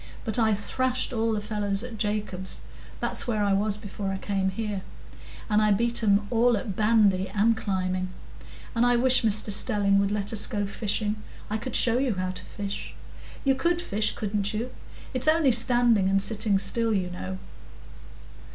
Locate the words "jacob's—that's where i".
1.99-3.53